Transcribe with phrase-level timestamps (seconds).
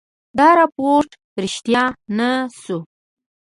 [0.37, 1.07] دا رپوټ
[1.43, 1.83] ریشتیا
[2.17, 2.29] نه
[2.61, 2.79] شو.